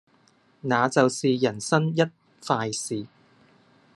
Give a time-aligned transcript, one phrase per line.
[0.61, 2.01] 那就是人生一
[2.43, 3.05] 快事